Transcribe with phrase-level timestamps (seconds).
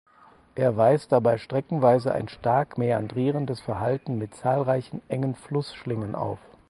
[0.55, 6.39] Er weist dabei streckenweise ein stark mäandrierendes Verhalten mit zahlreichen engen Flussschlingen auf.